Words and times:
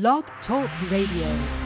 Blog 0.00 0.24
Talk 0.44 0.68
Radio. 0.90 1.63